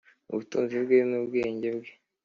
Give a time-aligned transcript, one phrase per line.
[0.31, 1.91] ubutunzi bwe n’ubwenge bwe,